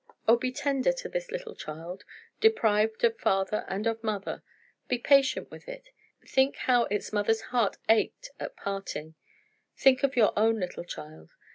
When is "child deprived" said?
1.53-3.03